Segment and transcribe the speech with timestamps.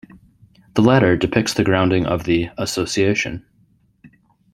[0.73, 3.45] The latter depicts the grounding of the "Association".